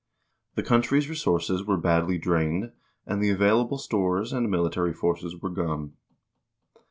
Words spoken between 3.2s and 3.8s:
the available